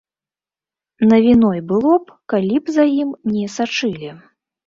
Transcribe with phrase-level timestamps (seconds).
[1.11, 4.09] Навіной было б, калі б за ім не сачылі.